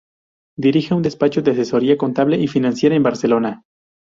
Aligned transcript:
Dirige 0.57 0.95
un 0.95 1.03
despacho 1.03 1.43
de 1.43 1.51
asesoría 1.51 1.95
contable 1.95 2.35
y 2.41 2.47
financiera 2.47 2.95
en 2.95 3.03
Barcelona. 3.03 3.61